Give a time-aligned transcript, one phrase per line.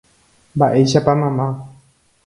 [0.55, 1.47] Mba'éichapa mama.